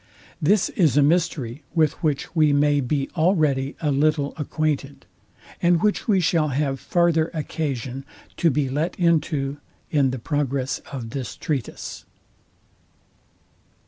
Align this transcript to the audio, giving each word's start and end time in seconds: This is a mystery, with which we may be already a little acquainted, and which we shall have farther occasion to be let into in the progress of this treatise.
This 0.41 0.69
is 0.69 0.97
a 0.97 1.03
mystery, 1.03 1.61
with 1.75 1.93
which 2.01 2.35
we 2.35 2.51
may 2.53 2.79
be 2.79 3.07
already 3.15 3.75
a 3.81 3.91
little 3.91 4.33
acquainted, 4.35 5.05
and 5.61 5.79
which 5.79 6.07
we 6.07 6.19
shall 6.19 6.47
have 6.47 6.79
farther 6.79 7.29
occasion 7.35 8.03
to 8.37 8.49
be 8.49 8.67
let 8.67 8.99
into 8.99 9.57
in 9.91 10.09
the 10.09 10.17
progress 10.17 10.79
of 10.91 11.11
this 11.11 11.35
treatise. 11.35 12.05